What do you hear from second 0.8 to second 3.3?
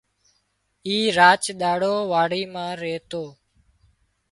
اي راچ ۮاڙو واڙي مان ريتو